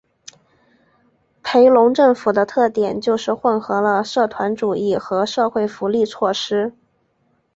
[1.43, 6.73] 裴隆政府的特点就是混合了社团主义和社会福利措施。